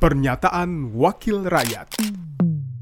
Pernyataan 0.00 0.96
Wakil 0.96 1.44
Rakyat 1.44 2.00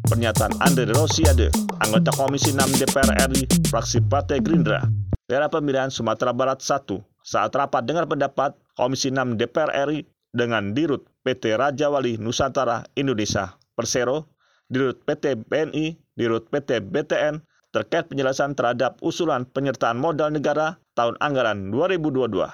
Pernyataan 0.06 0.54
Andre 0.62 0.86
Rosiade, 0.94 1.50
anggota 1.82 2.14
Komisi 2.14 2.54
6 2.54 2.78
DPR 2.78 3.10
RI, 3.34 3.42
fraksi 3.74 3.98
Partai 4.06 4.38
Gerindra, 4.38 4.86
daerah 5.26 5.50
pemilihan 5.50 5.90
Sumatera 5.90 6.30
Barat 6.30 6.62
1, 6.62 6.86
saat 7.26 7.50
rapat 7.58 7.90
dengar 7.90 8.06
pendapat 8.06 8.54
Komisi 8.78 9.10
6 9.10 9.34
DPR 9.34 9.90
RI 9.90 10.06
dengan 10.30 10.70
Dirut 10.70 11.10
PT 11.26 11.58
Raja 11.58 11.90
Wali 11.90 12.22
Nusantara 12.22 12.86
Indonesia 12.94 13.50
Persero, 13.74 14.30
Dirut 14.70 15.02
PT 15.02 15.42
BNI, 15.42 15.98
Dirut 16.14 16.46
PT 16.46 16.86
BTN, 16.86 17.42
terkait 17.74 18.06
penjelasan 18.06 18.54
terhadap 18.54 18.94
usulan 19.02 19.42
penyertaan 19.42 19.98
modal 19.98 20.30
negara 20.30 20.78
tahun 20.94 21.18
anggaran 21.18 21.74
2022. 21.74 22.46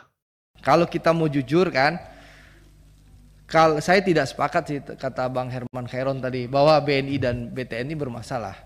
Kalau 0.64 0.88
kita 0.88 1.12
mau 1.12 1.28
jujur 1.28 1.68
kan, 1.68 2.13
kalau 3.44 3.76
saya 3.78 4.00
tidak 4.00 4.24
sepakat 4.24 4.62
sih 4.64 4.78
kata 4.80 5.28
Bang 5.28 5.52
Herman 5.52 5.84
Khairon 5.84 6.18
tadi 6.18 6.48
bahwa 6.48 6.80
BNI 6.80 7.16
dan 7.20 7.36
BTN 7.52 7.92
ini 7.92 7.96
bermasalah. 7.96 8.56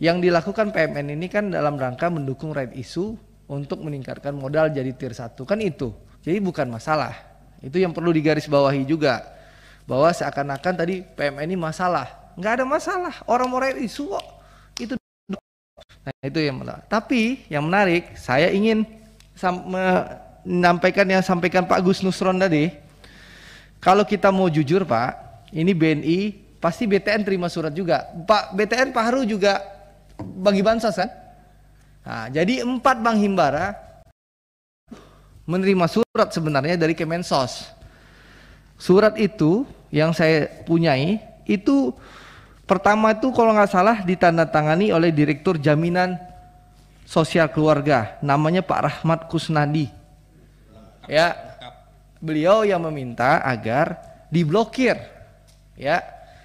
Yang 0.00 0.30
dilakukan 0.30 0.72
PMN 0.72 1.12
ini 1.18 1.28
kan 1.28 1.52
dalam 1.52 1.76
rangka 1.76 2.08
mendukung 2.08 2.56
right 2.56 2.72
issue 2.72 3.18
untuk 3.50 3.84
meningkatkan 3.84 4.32
modal 4.32 4.72
jadi 4.72 4.94
tier 4.96 5.12
1 5.12 5.36
kan 5.44 5.58
itu. 5.60 5.92
Jadi 6.24 6.38
bukan 6.40 6.72
masalah. 6.72 7.12
Itu 7.60 7.76
yang 7.76 7.92
perlu 7.92 8.08
digarisbawahi 8.14 8.88
juga 8.88 9.20
bahwa 9.84 10.08
seakan-akan 10.08 10.74
tadi 10.78 11.04
PMN 11.04 11.52
ini 11.52 11.56
masalah. 11.60 12.32
Nggak 12.38 12.52
ada 12.62 12.64
masalah. 12.64 13.14
Orang 13.28 13.52
mau 13.52 13.60
right 13.60 13.76
issue 13.76 14.08
kok. 14.08 14.24
Itu 14.80 14.94
Nah, 16.00 16.16
itu 16.24 16.40
yang 16.40 16.56
menarik. 16.56 16.84
Tapi 16.88 17.44
yang 17.52 17.68
menarik, 17.68 18.16
saya 18.16 18.48
ingin 18.48 18.88
menyampaikan 19.44 21.04
yang 21.04 21.20
sampaikan 21.20 21.68
Pak 21.68 21.80
Gus 21.84 22.00
Nusron 22.00 22.40
tadi 22.40 22.72
kalau 23.80 24.04
kita 24.04 24.28
mau 24.28 24.52
jujur 24.52 24.84
Pak, 24.84 25.48
ini 25.56 25.72
BNI 25.72 26.18
pasti 26.60 26.84
BTN 26.84 27.24
terima 27.24 27.48
surat 27.48 27.72
juga. 27.72 28.04
Pak 28.28 28.52
BTN 28.52 28.92
Pak 28.92 29.04
Haru 29.08 29.24
juga 29.24 29.64
bagi 30.20 30.60
bansos 30.60 30.94
kan? 30.94 31.08
Nah, 32.04 32.26
jadi 32.28 32.60
empat 32.60 33.00
bank 33.00 33.16
himbara 33.16 33.72
menerima 35.48 35.86
surat 35.88 36.28
sebenarnya 36.30 36.76
dari 36.76 36.92
Kemensos. 36.92 37.72
Surat 38.76 39.16
itu 39.16 39.64
yang 39.90 40.12
saya 40.12 40.48
punyai 40.64 41.20
itu 41.44 41.92
pertama 42.64 43.10
itu 43.16 43.32
kalau 43.34 43.52
nggak 43.56 43.72
salah 43.72 43.96
ditandatangani 44.06 44.94
oleh 44.94 45.10
Direktur 45.10 45.58
Jaminan 45.58 46.16
Sosial 47.08 47.50
Keluarga, 47.50 48.14
namanya 48.22 48.62
Pak 48.62 48.80
Rahmat 48.86 49.20
Kusnadi. 49.26 49.90
Ya, 51.10 51.49
beliau 52.20 52.62
yang 52.62 52.84
meminta 52.84 53.40
agar 53.42 53.98
diblokir 54.28 54.96
ya. 55.74 56.04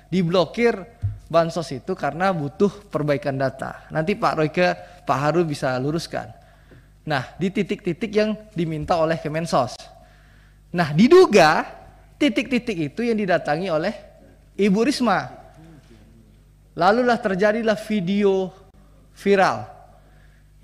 Diblokir 0.09 0.79
bansos 1.27 1.67
itu 1.75 1.91
karena 1.97 2.31
butuh 2.31 2.71
perbaikan 2.87 3.35
data. 3.35 3.83
Nanti 3.91 4.15
Pak 4.15 4.33
Royke 4.39 4.67
Pak 5.03 5.17
Haru 5.19 5.43
bisa 5.43 5.75
luruskan. 5.75 6.31
Nah 7.05 7.35
di 7.35 7.51
titik-titik 7.51 8.09
yang 8.09 8.33
diminta 8.55 8.95
oleh 8.95 9.19
Kemensos. 9.19 9.75
Nah 10.71 10.95
diduga 10.95 11.67
titik-titik 12.15 12.93
itu 12.93 13.05
yang 13.05 13.19
didatangi 13.19 13.67
oleh 13.67 13.93
Ibu 14.55 14.79
Risma. 14.87 15.27
Lalulah 16.77 17.19
terjadilah 17.19 17.75
video 17.75 18.51
viral. 19.17 19.67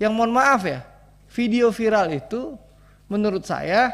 Yang 0.00 0.12
mohon 0.16 0.32
maaf 0.32 0.62
ya 0.64 0.80
video 1.32 1.72
viral 1.72 2.12
itu 2.12 2.56
menurut 3.08 3.42
saya 3.44 3.92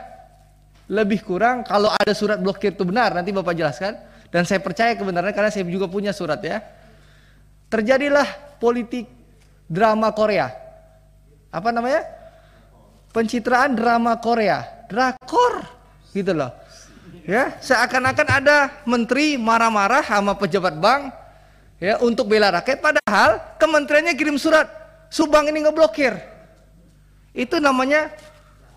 lebih 0.89 1.21
kurang 1.21 1.63
kalau 1.63 1.93
ada 1.93 2.17
surat 2.17 2.41
blokir 2.41 2.73
itu 2.73 2.85
benar 2.85 3.13
nanti 3.13 3.29
Bapak 3.29 3.53
jelaskan 3.53 3.95
dan 4.33 4.45
saya 4.49 4.61
percaya 4.61 4.97
kebenarannya 4.97 5.37
karena 5.37 5.53
saya 5.53 5.65
juga 5.69 5.89
punya 5.89 6.13
surat 6.13 6.41
ya. 6.41 6.61
Terjadilah 7.69 8.57
politik 8.57 9.05
drama 9.69 10.09
Korea. 10.17 10.49
Apa 11.53 11.69
namanya? 11.69 12.05
Pencitraan 13.13 13.77
drama 13.77 14.17
Korea, 14.21 14.89
drakor 14.89 15.65
gitu 16.13 16.33
loh. 16.33 16.53
Ya, 17.29 17.61
seakan-akan 17.61 18.29
ada 18.29 18.57
menteri 18.89 19.37
marah-marah 19.37 20.01
sama 20.01 20.33
pejabat 20.33 20.81
bank 20.81 21.13
ya 21.77 22.01
untuk 22.01 22.25
bela 22.25 22.49
rakyat 22.49 22.81
padahal 22.81 23.61
kementeriannya 23.61 24.17
kirim 24.17 24.41
surat 24.41 24.79
Subang 25.09 25.49
ini 25.49 25.65
ngeblokir. 25.65 26.21
Itu 27.33 27.57
namanya 27.65 28.13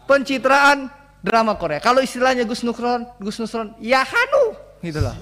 pencitraan 0.08 0.88
drama 1.22 1.54
Korea. 1.56 1.78
Kalau 1.78 2.02
istilahnya 2.02 2.44
Gus 2.44 2.66
Nukron, 2.66 3.06
Gus 3.22 3.38
Nusron, 3.38 3.78
ya 3.78 4.02
hanu, 4.02 4.58
gitulah. 4.82 5.16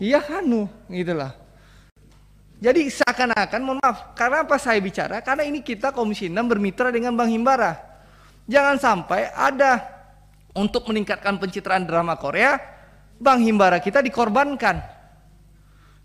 Ya 0.00 0.20
hanu, 0.20 0.64
gitulah. 0.88 1.36
Jadi 2.60 2.92
seakan-akan, 2.92 3.60
mohon 3.64 3.78
maaf, 3.80 4.12
karena 4.12 4.44
apa 4.44 4.60
saya 4.60 4.76
bicara? 4.80 5.24
Karena 5.24 5.48
ini 5.48 5.64
kita 5.64 5.96
Komisi 5.96 6.28
6 6.28 6.36
bermitra 6.44 6.92
dengan 6.92 7.16
Bang 7.16 7.32
Himbara. 7.32 7.76
Jangan 8.44 8.76
sampai 8.76 9.32
ada 9.32 9.80
untuk 10.52 10.84
meningkatkan 10.88 11.40
pencitraan 11.40 11.88
drama 11.88 12.20
Korea, 12.20 12.60
Bang 13.16 13.40
Himbara 13.40 13.80
kita 13.80 14.04
dikorbankan. 14.04 14.80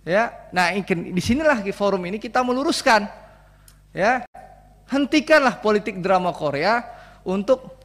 Ya, 0.07 0.47
nah 0.53 0.71
di 0.75 1.21
sinilah 1.23 1.59
di 1.59 1.75
forum 1.75 2.03
ini 2.07 2.19
kita 2.19 2.39
meluruskan. 2.43 3.07
Ya, 3.95 4.27
hentikanlah 4.91 5.59
politik 5.59 5.99
drama 6.03 6.31
Korea 6.35 6.83
untuk 7.23 7.84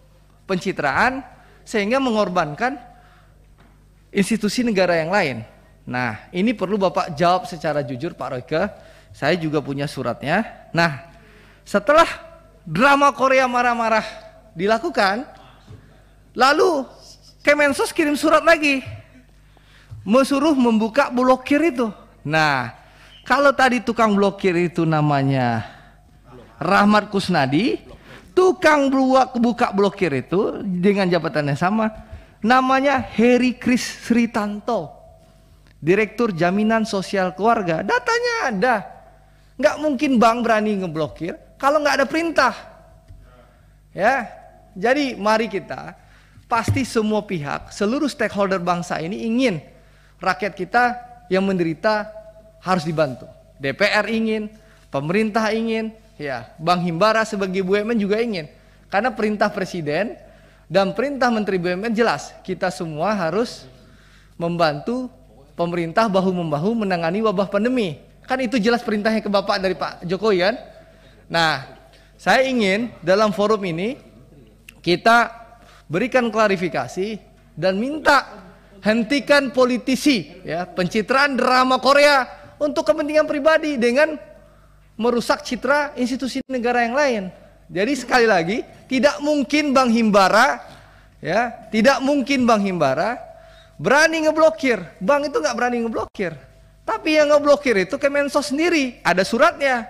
pencitraan 0.51 1.23
sehingga 1.63 2.03
mengorbankan 2.03 2.75
institusi 4.11 4.67
negara 4.67 4.99
yang 4.99 5.15
lain. 5.15 5.47
Nah, 5.87 6.27
ini 6.35 6.51
perlu 6.51 6.75
Bapak 6.75 7.15
jawab 7.15 7.47
secara 7.47 7.87
jujur 7.87 8.19
Pak 8.19 8.29
Royke. 8.35 8.63
Saya 9.15 9.39
juga 9.39 9.63
punya 9.63 9.87
suratnya. 9.87 10.67
Nah, 10.75 11.07
setelah 11.63 12.07
drama 12.67 13.15
Korea 13.15 13.47
marah-marah 13.47 14.07
dilakukan, 14.59 15.27
lalu 16.35 16.87
Kemensos 17.41 17.89
kirim 17.97 18.21
surat 18.21 18.45
lagi. 18.45 18.85
Mesuruh 20.05 20.53
membuka 20.53 21.09
blokir 21.09 21.73
itu. 21.73 21.89
Nah, 22.21 22.77
kalau 23.25 23.49
tadi 23.57 23.81
tukang 23.81 24.13
blokir 24.13 24.53
itu 24.61 24.85
namanya 24.85 25.65
Rahmat 26.61 27.09
Kusnadi, 27.09 27.81
tukang 28.41 28.89
buka, 28.89 29.37
buka 29.37 29.67
blokir 29.77 30.09
itu 30.17 30.65
dengan 30.65 31.05
jabatan 31.13 31.53
yang 31.53 31.61
sama 31.61 31.93
namanya 32.41 32.97
Heri 32.97 33.53
Kris 33.53 33.85
Sritanto 33.85 34.97
Direktur 35.77 36.33
Jaminan 36.33 36.85
Sosial 36.85 37.33
Keluarga. 37.37 37.85
Datanya 37.85 38.35
ada. 38.49 38.77
Nggak 39.61 39.77
mungkin 39.81 40.11
bank 40.17 40.39
berani 40.45 40.73
ngeblokir 40.81 41.37
kalau 41.61 41.85
nggak 41.85 42.01
ada 42.01 42.07
perintah. 42.09 42.53
Ya 43.93 44.29
jadi 44.73 45.21
mari 45.21 45.53
kita 45.53 45.97
pasti 46.49 46.85
semua 46.89 47.21
pihak 47.25 47.73
seluruh 47.73 48.09
stakeholder 48.09 48.61
bangsa 48.61 49.01
ini 49.05 49.25
ingin 49.29 49.61
rakyat 50.17 50.57
kita 50.57 50.97
yang 51.29 51.45
menderita 51.45 52.09
harus 52.65 52.89
dibantu. 52.89 53.29
DPR 53.61 54.09
ingin 54.09 54.49
pemerintah 54.89 55.53
ingin 55.53 55.93
Ya, 56.21 56.53
Bang 56.61 56.85
Himbara 56.85 57.25
sebagai 57.25 57.65
BUMN 57.65 57.97
juga 57.97 58.21
ingin. 58.21 58.45
Karena 58.93 59.09
perintah 59.09 59.49
presiden 59.49 60.21
dan 60.69 60.93
perintah 60.93 61.33
menteri 61.33 61.57
BUMN 61.57 61.97
jelas, 61.97 62.37
kita 62.45 62.69
semua 62.69 63.17
harus 63.17 63.65
membantu 64.37 65.09
pemerintah 65.57 66.13
bahu 66.13 66.29
membahu 66.29 66.85
menangani 66.85 67.25
wabah 67.25 67.49
pandemi. 67.49 67.97
Kan 68.29 68.37
itu 68.45 68.61
jelas 68.61 68.85
perintahnya 68.85 69.25
ke 69.25 69.33
Bapak 69.33 69.65
dari 69.65 69.73
Pak 69.73 70.05
Jokowi 70.05 70.45
kan? 70.45 70.61
Nah, 71.25 71.65
saya 72.21 72.45
ingin 72.45 72.93
dalam 73.01 73.33
forum 73.33 73.65
ini 73.65 73.97
kita 74.85 75.33
berikan 75.89 76.29
klarifikasi 76.29 77.17
dan 77.57 77.81
minta 77.81 78.45
hentikan 78.85 79.49
politisi 79.57 80.37
ya 80.45 80.69
pencitraan 80.69 81.33
drama 81.33 81.81
Korea 81.81 82.29
untuk 82.61 82.85
kepentingan 82.85 83.25
pribadi 83.25 83.81
dengan 83.81 84.30
merusak 85.01 85.41
citra 85.41 85.97
institusi 85.97 86.45
negara 86.45 86.85
yang 86.85 86.93
lain. 86.93 87.23
Jadi 87.73 87.93
sekali 87.97 88.29
lagi, 88.29 88.61
tidak 88.85 89.17
mungkin 89.25 89.73
Bang 89.73 89.89
Himbara 89.89 90.61
ya, 91.25 91.49
tidak 91.73 92.05
mungkin 92.05 92.45
Bang 92.45 92.61
Himbara 92.61 93.17
berani 93.81 94.29
ngeblokir. 94.29 95.01
Bang 95.01 95.25
itu 95.25 95.41
nggak 95.41 95.57
berani 95.57 95.81
ngeblokir. 95.89 96.37
Tapi 96.85 97.17
yang 97.17 97.33
ngeblokir 97.33 97.81
itu 97.81 97.97
Kemensos 97.97 98.53
sendiri, 98.53 99.01
ada 99.01 99.25
suratnya. 99.25 99.89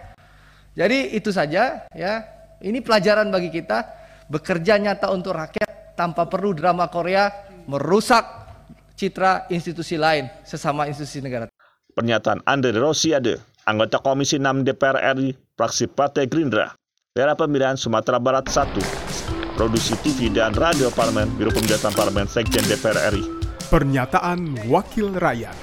Jadi 0.78 1.18
itu 1.18 1.34
saja 1.34 1.82
ya. 1.90 2.14
Ini 2.60 2.84
pelajaran 2.84 3.32
bagi 3.32 3.48
kita 3.48 3.88
bekerja 4.28 4.76
nyata 4.76 5.08
untuk 5.16 5.32
rakyat 5.32 5.96
tanpa 5.96 6.28
perlu 6.28 6.52
drama 6.52 6.92
Korea 6.92 7.32
merusak 7.64 8.20
citra 9.00 9.48
institusi 9.48 9.96
lain 9.96 10.28
sesama 10.44 10.84
institusi 10.84 11.24
negara. 11.24 11.48
Pernyataan 11.96 12.44
Andre 12.44 12.76
Rosiade 12.76 13.49
anggota 13.70 14.02
Komisi 14.02 14.42
6 14.42 14.66
DPR 14.66 14.98
RI, 15.14 15.30
fraksi 15.54 15.86
Partai 15.86 16.26
Gerindra, 16.26 16.74
daerah 17.14 17.38
pemilihan 17.38 17.78
Sumatera 17.78 18.18
Barat 18.18 18.50
1, 18.50 18.74
produksi 19.54 19.94
TV 20.02 20.26
dan 20.34 20.50
radio 20.58 20.90
parlemen, 20.90 21.30
Biro 21.38 21.54
Pemilihan 21.54 21.94
Parlemen 21.94 22.26
Sekjen 22.26 22.66
DPR 22.66 23.14
RI. 23.14 23.22
Pernyataan 23.70 24.66
Wakil 24.66 25.14
Rakyat 25.14 25.54